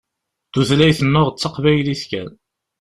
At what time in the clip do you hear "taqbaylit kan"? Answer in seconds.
1.37-2.29